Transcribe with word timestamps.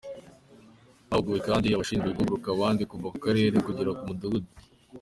Hahuguwe 1.09 1.39
kandi 1.47 1.65
abashinzwe 1.69 2.09
guhugura 2.17 2.47
abandi 2.53 2.83
kuva 2.91 3.07
ku 3.13 3.17
karere 3.25 3.55
kugera 3.65 3.91
ku 3.97 4.03
mudugudu. 4.07 4.49